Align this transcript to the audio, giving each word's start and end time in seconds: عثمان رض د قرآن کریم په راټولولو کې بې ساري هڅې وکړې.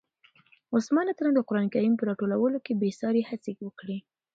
عثمان 0.75 1.07
رض 1.21 1.33
د 1.35 1.39
قرآن 1.47 1.67
کریم 1.73 1.93
په 1.97 2.03
راټولولو 2.09 2.57
کې 2.65 2.73
بې 2.81 2.89
ساري 2.99 3.21
هڅې 3.29 3.51
وکړې. 3.65 3.97